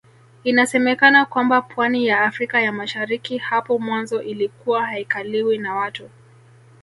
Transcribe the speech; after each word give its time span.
Inasemekana 0.43 1.25
kwamba 1.25 1.61
pwani 1.61 2.07
ya 2.07 2.21
Afrika 2.21 2.61
ya 2.61 2.71
Mashariki 2.71 3.37
hapo 3.37 3.79
mwanzo 3.79 4.21
ilikuwa 4.23 4.85
haikaliwi 4.85 5.57
na 5.57 5.75
watu 5.75 6.09